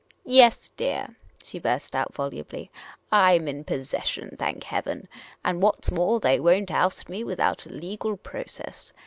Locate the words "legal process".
7.69-8.93